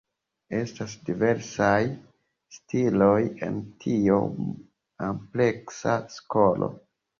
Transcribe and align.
Estas 0.59 0.95
diversaj 1.09 1.75
stiloj 2.57 3.19
en 3.49 3.61
tiom 3.85 4.43
ampleksa 5.13 5.97
skolo. 6.19 6.75